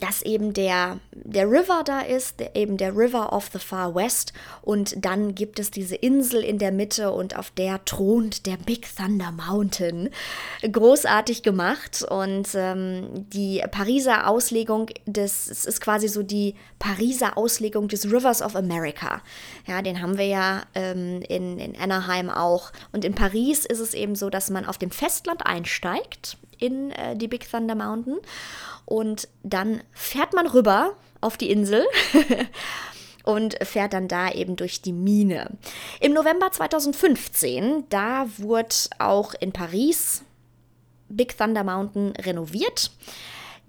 [0.00, 4.32] dass eben der, der River da ist, der, eben der River of the Far West.
[4.62, 8.88] Und dann gibt es diese Insel in der Mitte und auf der thront der Big
[8.96, 10.10] Thunder Mountain.
[10.70, 12.04] Großartig gemacht.
[12.08, 18.42] Und ähm, die Pariser Auslegung des, es ist quasi so die Pariser Auslegung des Rivers
[18.42, 19.22] of America.
[19.66, 22.72] Ja, den haben wir ja ähm, in, in Anaheim auch.
[22.92, 27.16] Und in Paris ist es eben so, dass man auf dem Festland einsteigt in äh,
[27.16, 28.18] die Big Thunder Mountain
[28.84, 31.84] und dann fährt man rüber auf die Insel.
[33.24, 35.50] und fährt dann da eben durch die Mine.
[36.00, 40.22] Im November 2015, da wurde auch in Paris
[41.10, 42.90] Big Thunder Mountain renoviert.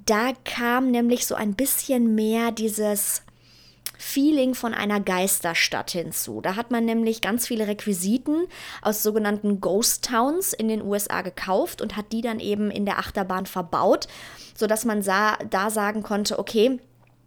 [0.05, 3.23] Da kam nämlich so ein bisschen mehr dieses
[4.01, 6.39] Feeling von einer Geisterstadt hinzu.
[6.39, 8.47] Da hat man nämlich ganz viele Requisiten
[8.81, 12.97] aus sogenannten Ghost Towns in den USA gekauft und hat die dann eben in der
[12.97, 14.07] Achterbahn verbaut,
[14.55, 16.79] sodass man sah, da sagen konnte, okay,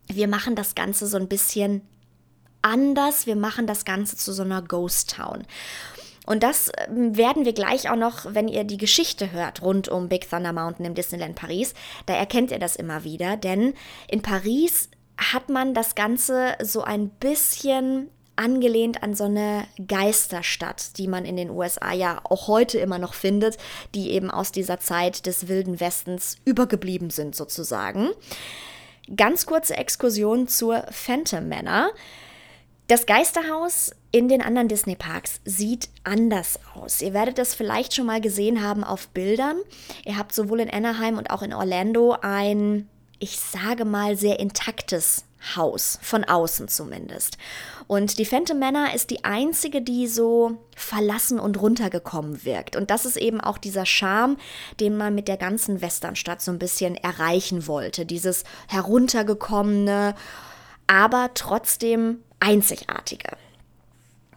[0.07, 1.83] wir machen das Ganze so ein bisschen
[2.63, 5.45] anders, wir machen das Ganze zu so einer Ghost Town.
[6.25, 10.09] Und das ähm, werden wir gleich auch noch, wenn ihr die Geschichte hört rund um
[10.09, 11.75] Big Thunder Mountain im Disneyland Paris,
[12.07, 13.75] da erkennt ihr das immer wieder, denn
[14.09, 21.07] in Paris hat man das Ganze so ein bisschen angelehnt an so eine Geisterstadt, die
[21.07, 23.59] man in den USA ja auch heute immer noch findet,
[23.95, 28.11] die eben aus dieser Zeit des wilden Westens übergeblieben sind sozusagen.
[29.15, 31.91] Ganz kurze Exkursion zur Phantom Manor.
[32.89, 37.01] Das Geisterhaus in den anderen Disney-Parks sieht anders aus.
[37.01, 39.57] Ihr werdet das vielleicht schon mal gesehen haben auf Bildern.
[40.05, 42.89] Ihr habt sowohl in Anaheim und auch in Orlando ein,
[43.23, 47.39] ich sage mal, sehr intaktes Haus, von außen zumindest.
[47.87, 52.75] Und die Phantom Manor ist die einzige, die so verlassen und runtergekommen wirkt.
[52.75, 54.39] Und das ist eben auch dieser Charme,
[54.81, 58.07] den man mit der ganzen Westernstadt so ein bisschen erreichen wollte.
[58.07, 60.15] Dieses heruntergekommene,
[60.89, 63.37] aber trotzdem einzigartige.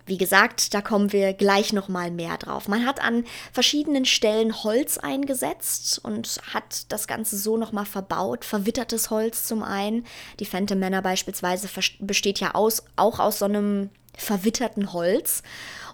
[0.06, 2.68] Wie gesagt, da kommen wir gleich noch mal mehr drauf.
[2.68, 8.46] Man hat an verschiedenen Stellen Holz eingesetzt und hat das Ganze so noch mal verbaut,
[8.46, 10.06] verwittertes Holz zum einen.
[10.39, 11.68] Die Phantom Manor beispielsweise
[12.00, 15.41] besteht ja aus, auch aus so einem verwitterten Holz.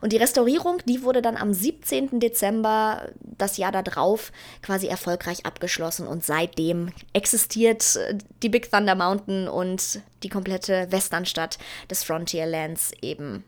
[0.01, 2.19] Und die Restaurierung, die wurde dann am 17.
[2.19, 7.99] Dezember das Jahr darauf quasi erfolgreich abgeschlossen und seitdem existiert
[8.43, 13.43] die Big Thunder Mountain und die komplette Westernstadt des Frontierlands eben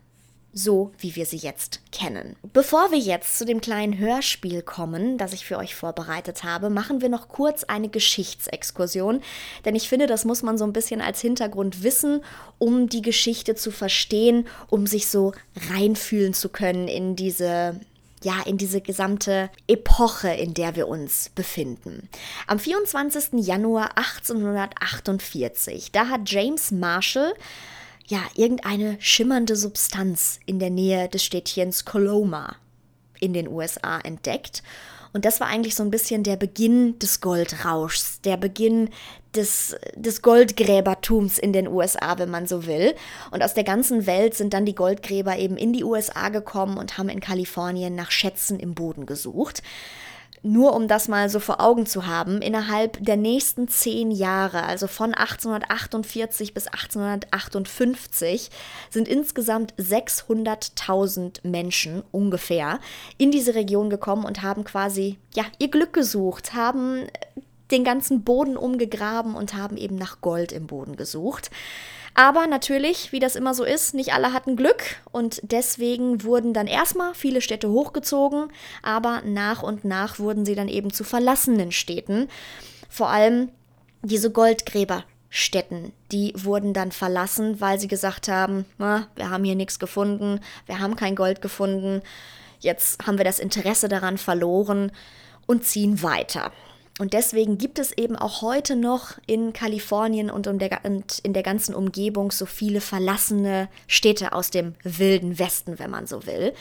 [0.53, 2.35] so wie wir sie jetzt kennen.
[2.53, 7.01] Bevor wir jetzt zu dem kleinen Hörspiel kommen, das ich für euch vorbereitet habe, machen
[7.01, 9.21] wir noch kurz eine Geschichtsexkursion,
[9.65, 12.23] denn ich finde, das muss man so ein bisschen als Hintergrund wissen,
[12.59, 15.33] um die Geschichte zu verstehen, um sich so
[15.71, 17.79] reinfühlen zu können in diese
[18.23, 22.07] ja, in diese gesamte Epoche, in der wir uns befinden.
[22.47, 23.45] Am 24.
[23.45, 27.33] Januar 1848, da hat James Marshall
[28.07, 32.55] ja, irgendeine schimmernde Substanz in der Nähe des Städtchens Coloma
[33.19, 34.63] in den USA entdeckt.
[35.13, 38.89] Und das war eigentlich so ein bisschen der Beginn des Goldrauschs, der Beginn
[39.35, 42.95] des, des Goldgräbertums in den USA, wenn man so will.
[43.29, 46.97] Und aus der ganzen Welt sind dann die Goldgräber eben in die USA gekommen und
[46.97, 49.61] haben in Kalifornien nach Schätzen im Boden gesucht
[50.43, 54.87] nur um das mal so vor Augen zu haben, innerhalb der nächsten zehn Jahre, also
[54.87, 58.51] von 1848 bis 1858,
[58.89, 62.79] sind insgesamt 600.000 Menschen ungefähr
[63.17, 67.07] in diese Region gekommen und haben quasi, ja, ihr Glück gesucht, haben
[67.71, 71.49] den ganzen Boden umgegraben und haben eben nach Gold im Boden gesucht.
[72.15, 76.67] Aber natürlich, wie das immer so ist, nicht alle hatten Glück und deswegen wurden dann
[76.67, 78.49] erstmal viele Städte hochgezogen,
[78.83, 82.29] aber nach und nach wurden sie dann eben zu verlassenen Städten.
[82.87, 83.49] Vor allem
[84.03, 89.79] diese Goldgräberstädten, die wurden dann verlassen, weil sie gesagt haben, na, wir haben hier nichts
[89.79, 92.03] gefunden, wir haben kein Gold gefunden,
[92.59, 94.91] jetzt haben wir das Interesse daran verloren
[95.47, 96.51] und ziehen weiter.
[96.99, 101.41] Und deswegen gibt es eben auch heute noch in Kalifornien und, um der, in der
[101.41, 106.53] ganzen Umgebung so viele verlassene Städte aus dem wilden Westen, wenn man so will.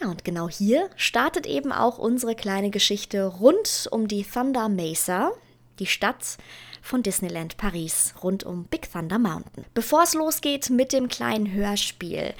[0.00, 5.32] Ja, und genau hier startet eben auch unsere kleine Geschichte rund um die Thunder Mesa,
[5.78, 6.38] die Stadt
[6.80, 9.64] von Disneyland Paris, rund um Big Thunder Mountain.
[9.74, 12.34] Bevor es losgeht mit dem kleinen Hörspiel,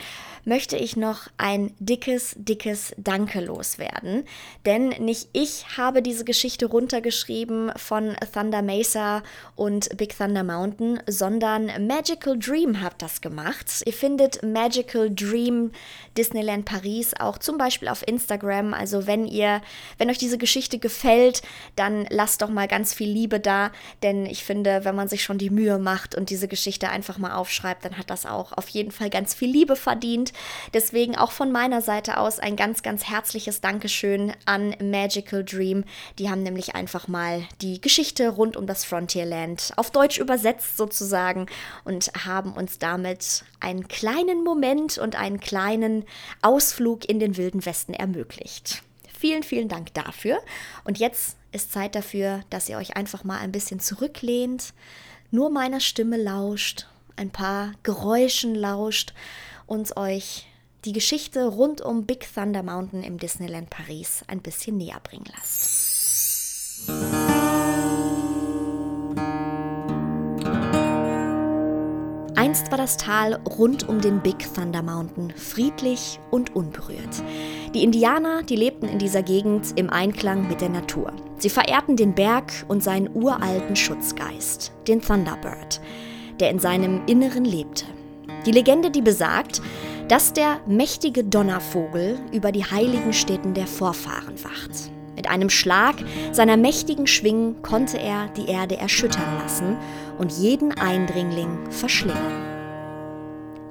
[0.46, 4.24] möchte ich noch ein dickes, dickes Danke loswerden.
[4.64, 9.22] Denn nicht ich habe diese Geschichte runtergeschrieben von Thunder Mesa
[9.56, 13.82] und Big Thunder Mountain, sondern Magical Dream hat das gemacht.
[13.84, 15.72] Ihr findet Magical Dream
[16.16, 18.72] Disneyland Paris auch zum Beispiel auf Instagram.
[18.72, 19.60] Also wenn ihr,
[19.98, 21.42] wenn euch diese Geschichte gefällt,
[21.74, 23.72] dann lasst doch mal ganz viel Liebe da,
[24.04, 27.34] denn ich finde, wenn man sich schon die Mühe macht und diese Geschichte einfach mal
[27.34, 30.32] aufschreibt, dann hat das auch auf jeden Fall ganz viel Liebe verdient.
[30.74, 35.84] Deswegen auch von meiner Seite aus ein ganz, ganz herzliches Dankeschön an Magical Dream.
[36.18, 41.46] Die haben nämlich einfach mal die Geschichte rund um das Frontierland auf Deutsch übersetzt sozusagen
[41.84, 46.04] und haben uns damit einen kleinen Moment und einen kleinen
[46.42, 48.82] Ausflug in den wilden Westen ermöglicht.
[49.18, 50.38] Vielen, vielen Dank dafür.
[50.84, 54.74] Und jetzt ist Zeit dafür, dass ihr euch einfach mal ein bisschen zurücklehnt,
[55.30, 56.86] nur meiner Stimme lauscht,
[57.16, 59.14] ein paar Geräuschen lauscht
[59.66, 60.46] und euch
[60.84, 66.88] die Geschichte rund um Big Thunder Mountain im Disneyland Paris ein bisschen näher bringen lasst.
[72.36, 77.22] Einst war das Tal rund um den Big Thunder Mountain friedlich und unberührt.
[77.74, 81.12] Die Indianer, die lebten in dieser Gegend im Einklang mit der Natur.
[81.38, 85.80] Sie verehrten den Berg und seinen uralten Schutzgeist, den Thunderbird,
[86.38, 87.86] der in seinem Inneren lebte.
[88.46, 89.60] Die Legende, die besagt,
[90.08, 94.90] dass der mächtige Donnervogel über die heiligen Städten der Vorfahren wacht.
[95.16, 95.96] Mit einem Schlag
[96.30, 99.76] seiner mächtigen Schwingen konnte er die Erde erschüttern lassen
[100.18, 102.44] und jeden Eindringling verschlingen.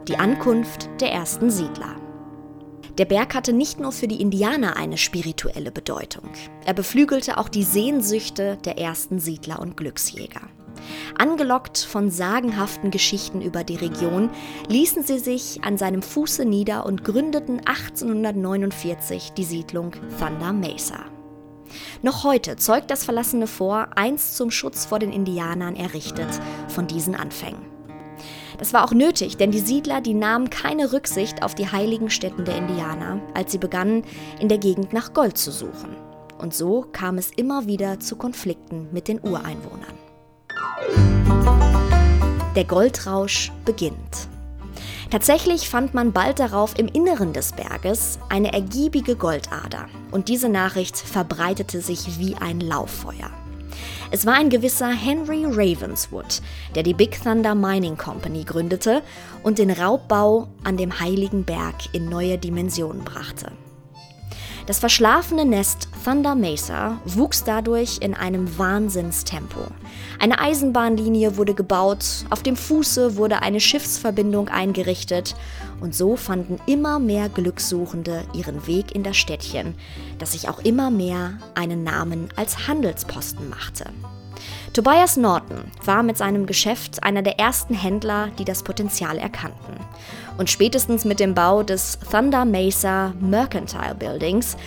[0.09, 1.95] Die Ankunft der ersten Siedler.
[2.97, 6.29] Der Berg hatte nicht nur für die Indianer eine spirituelle Bedeutung,
[6.65, 10.41] er beflügelte auch die Sehnsüchte der ersten Siedler und Glücksjäger.
[11.17, 14.29] Angelockt von sagenhaften Geschichten über die Region,
[14.67, 21.05] ließen sie sich an seinem Fuße nieder und gründeten 1849 die Siedlung Thunder Mesa.
[22.01, 26.27] Noch heute zeugt das verlassene Fort, einst zum Schutz vor den Indianern errichtet,
[26.67, 27.75] von diesen Anfängen.
[28.57, 32.45] Das war auch nötig, denn die Siedler, die nahmen keine Rücksicht auf die heiligen Stätten
[32.45, 34.03] der Indianer, als sie begannen,
[34.39, 35.95] in der Gegend nach Gold zu suchen.
[36.37, 40.04] Und so kam es immer wieder zu Konflikten mit den Ureinwohnern.
[42.55, 44.29] Der Goldrausch beginnt.
[45.11, 50.97] Tatsächlich fand man bald darauf im Inneren des Berges eine ergiebige Goldader und diese Nachricht
[50.97, 53.29] verbreitete sich wie ein Lauffeuer.
[54.11, 56.41] Es war ein gewisser Henry Ravenswood,
[56.75, 59.01] der die Big Thunder Mining Company gründete
[59.43, 63.51] und den Raubbau an dem Heiligen Berg in neue Dimensionen brachte.
[64.65, 69.59] Das verschlafene Nest Thunder Mesa wuchs dadurch in einem Wahnsinnstempo.
[70.19, 75.35] Eine Eisenbahnlinie wurde gebaut, auf dem Fuße wurde eine Schiffsverbindung eingerichtet
[75.81, 79.75] und so fanden immer mehr Glückssuchende ihren Weg in das Städtchen,
[80.17, 83.85] das sich auch immer mehr einen Namen als Handelsposten machte.
[84.73, 89.79] Tobias Norton war mit seinem Geschäft einer der ersten Händler, die das Potenzial erkannten.
[90.37, 94.57] Und spätestens mit dem Bau des Thunder Mesa Mercantile Buildings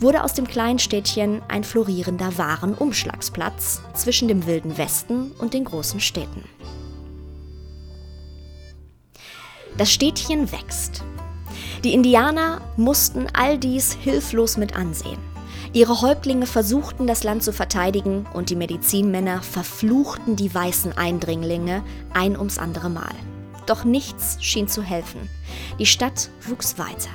[0.00, 6.00] wurde aus dem kleinen Städtchen ein florierender Warenumschlagsplatz zwischen dem wilden Westen und den großen
[6.00, 6.44] Städten.
[9.76, 11.04] Das Städtchen wächst.
[11.84, 15.18] Die Indianer mussten all dies hilflos mit ansehen.
[15.72, 22.36] Ihre Häuptlinge versuchten das Land zu verteidigen und die Medizinmänner verfluchten die weißen Eindringlinge ein
[22.36, 23.14] ums andere Mal.
[23.68, 25.28] Doch nichts schien zu helfen.
[25.78, 27.10] Die Stadt wuchs weiter.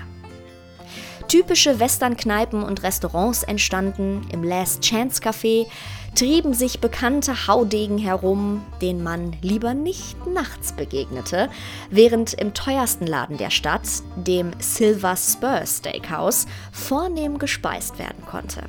[1.27, 5.65] Typische Western-Kneipen und Restaurants entstanden, im Last Chance Café
[6.13, 11.49] trieben sich bekannte Haudegen herum, denen man lieber nicht nachts begegnete,
[11.89, 18.61] während im teuersten Laden der Stadt, dem Silver Spur Steakhouse, vornehm gespeist werden konnte.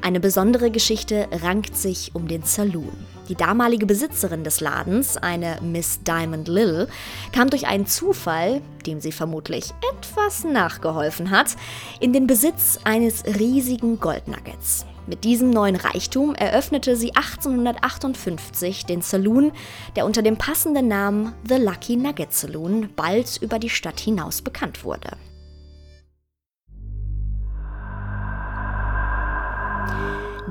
[0.00, 3.06] Eine besondere Geschichte rankt sich um den Saloon.
[3.28, 6.88] Die damalige Besitzerin des Ladens, eine Miss Diamond Lill,
[7.32, 11.56] kam durch einen Zufall, dem sie vermutlich etwas nachgeholfen hat,
[12.00, 14.86] in den Besitz eines riesigen Goldnuggets.
[15.06, 19.52] Mit diesem neuen Reichtum eröffnete sie 1858 den Saloon,
[19.96, 24.84] der unter dem passenden Namen The Lucky Nugget Saloon bald über die Stadt hinaus bekannt
[24.84, 25.16] wurde.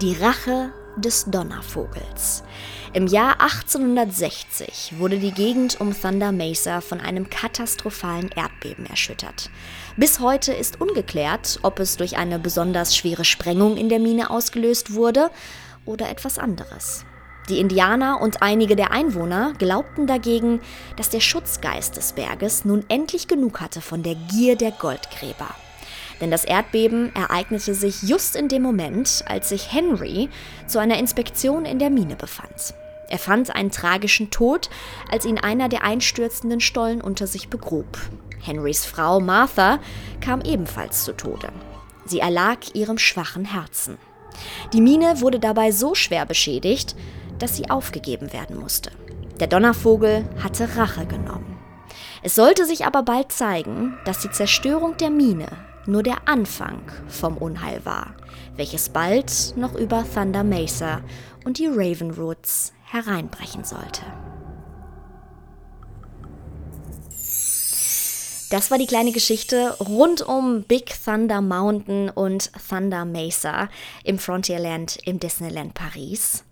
[0.01, 2.43] Die Rache des Donnervogels.
[2.93, 9.49] Im Jahr 1860 wurde die Gegend um Thunder Mesa von einem katastrophalen Erdbeben erschüttert.
[9.97, 14.93] Bis heute ist ungeklärt, ob es durch eine besonders schwere Sprengung in der Mine ausgelöst
[14.93, 15.31] wurde
[15.85, 17.05] oder etwas anderes.
[17.49, 20.61] Die Indianer und einige der Einwohner glaubten dagegen,
[20.95, 25.49] dass der Schutzgeist des Berges nun endlich genug hatte von der Gier der Goldgräber.
[26.21, 30.29] Denn das Erdbeben ereignete sich just in dem Moment, als sich Henry
[30.67, 32.75] zu einer Inspektion in der Mine befand.
[33.09, 34.69] Er fand einen tragischen Tod,
[35.11, 37.97] als ihn einer der einstürzenden Stollen unter sich begrub.
[38.39, 39.79] Henrys Frau Martha
[40.21, 41.49] kam ebenfalls zu Tode.
[42.05, 43.97] Sie erlag ihrem schwachen Herzen.
[44.73, 46.95] Die Mine wurde dabei so schwer beschädigt,
[47.37, 48.91] dass sie aufgegeben werden musste.
[49.39, 51.57] Der Donnervogel hatte Rache genommen.
[52.23, 55.47] Es sollte sich aber bald zeigen, dass die Zerstörung der Mine
[55.85, 58.15] nur der Anfang vom Unheil war,
[58.55, 61.01] welches bald noch über Thunder Mesa
[61.45, 64.03] und die Ravenroots hereinbrechen sollte.
[68.51, 73.69] Das war die kleine Geschichte rund um Big Thunder Mountain und Thunder Mesa
[74.03, 76.43] im Frontierland im Disneyland Paris.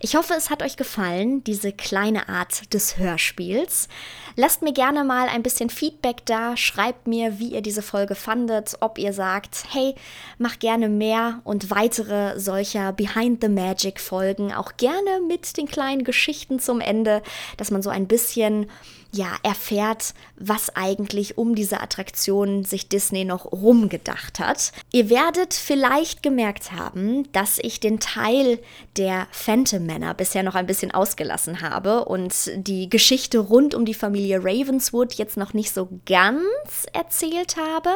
[0.00, 3.88] Ich hoffe, es hat euch gefallen, diese kleine Art des Hörspiels.
[4.36, 8.76] Lasst mir gerne mal ein bisschen Feedback da, schreibt mir, wie ihr diese Folge fandet,
[8.80, 9.94] ob ihr sagt, hey,
[10.38, 16.04] mach gerne mehr und weitere solcher Behind the Magic Folgen, auch gerne mit den kleinen
[16.04, 17.22] Geschichten zum Ende,
[17.56, 18.66] dass man so ein bisschen
[19.12, 24.72] ja, erfährt, was eigentlich um diese Attraktion sich Disney noch rumgedacht hat.
[24.92, 28.58] Ihr werdet vielleicht gemerkt haben, dass ich den Teil
[28.96, 33.94] der Phantom Männer bisher noch ein bisschen ausgelassen habe und die Geschichte rund um die
[33.94, 37.90] Familie Ravenswood jetzt noch nicht so ganz erzählt habe.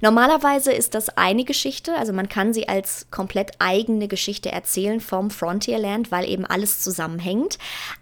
[0.00, 5.30] Normalerweise ist das eine Geschichte, also man kann sie als komplett eigene Geschichte erzählen vom
[5.30, 7.58] Frontierland, weil eben alles zusammenhängt.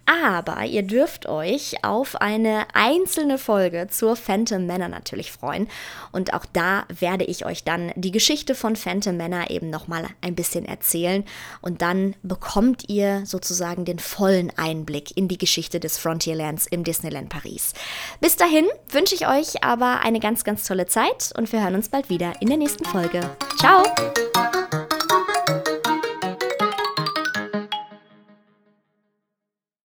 [0.06, 5.68] Aber ihr dürft euch auf eine einzelne Folge zur Phantom Manor natürlich freuen.
[6.12, 10.36] Und auch da werde ich euch dann die Geschichte von Phantom Manor eben nochmal ein
[10.36, 11.24] bisschen erzählen.
[11.60, 17.28] Und dann bekommt ihr sozusagen den vollen Einblick in die Geschichte des Frontierlands im Disneyland
[17.28, 17.72] Paris.
[18.20, 21.88] Bis dahin wünsche ich euch aber eine ganz, ganz tolle Zeit und wir hören uns
[21.88, 23.20] bald wieder in der nächsten Folge.
[23.58, 23.82] Ciao!